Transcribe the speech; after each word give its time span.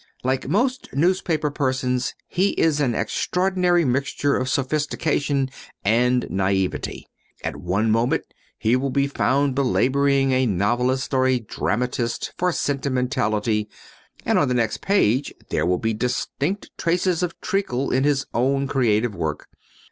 Like 0.23 0.47
most 0.49 0.91
newspaper 0.95 1.51
persons 1.51 2.15
he 2.27 2.53
is 2.59 2.81
an 2.81 2.95
extraordinary 2.95 3.85
mixture 3.85 4.35
of 4.35 4.49
sophistication 4.49 5.51
and 5.85 6.23
naïveté. 6.23 7.03
At 7.43 7.57
one 7.57 7.91
moment 7.91 8.23
he 8.57 8.75
will 8.75 8.89
be 8.89 9.05
found 9.05 9.53
belaboring 9.53 10.31
a 10.31 10.47
novelist 10.47 11.13
or 11.13 11.27
a 11.27 11.37
dramatist 11.37 12.33
for 12.35 12.51
sentimentality 12.51 13.69
and 14.25 14.39
on 14.39 14.47
the 14.47 14.55
next 14.55 14.77
page 14.81 15.35
there 15.51 15.67
will 15.67 15.77
be 15.77 15.93
distinct 15.93 16.71
traces 16.79 17.21
of 17.21 17.39
treacle 17.39 17.91
in 17.91 18.03
his 18.03 18.25
own 18.33 18.65
creative 18.67 19.13
work. 19.13 19.49